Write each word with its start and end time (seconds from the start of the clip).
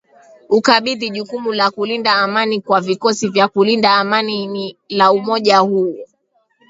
ukabidhi 0.49 1.09
jukumu 1.09 1.53
la 1.53 1.71
kulinda 1.71 2.15
amani 2.15 2.61
kwa 2.61 2.81
vikosi 2.81 3.27
vya 3.29 3.47
kulinda 3.47 3.95
amani 3.95 4.47
ni 4.47 4.77
la 4.89 5.11
umoja 5.11 5.57
huo 5.59 5.95